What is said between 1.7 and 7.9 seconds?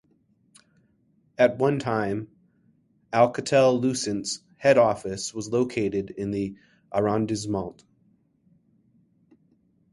time Alcatel-Lucent's head office was located in the arrondissement.